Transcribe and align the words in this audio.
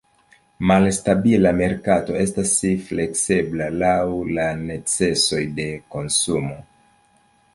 Malstabila 0.69 1.51
merkato 1.57 2.15
estas 2.21 2.53
fleksebla, 2.87 3.67
laŭ 3.83 3.93
la 4.39 4.47
necesoj 4.63 5.43
de 5.59 5.67
konsumo. 5.97 6.57